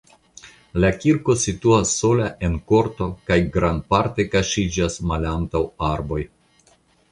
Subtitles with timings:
[0.83, 6.23] La kirko situas sola en korto kaj grandparte kaŝiĝas malantaŭ arboj.